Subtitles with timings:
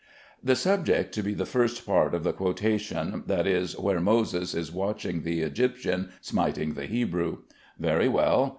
[0.43, 4.71] The subject to be the first part of the quotation, that is, where Moses is
[4.71, 7.43] watching the Egyptian smiting the Hebrew.
[7.77, 8.49] Very well.